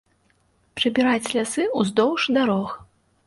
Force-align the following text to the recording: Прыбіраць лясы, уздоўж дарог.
Прыбіраць 0.77 1.33
лясы, 1.35 1.67
уздоўж 1.81 2.27
дарог. 2.39 2.75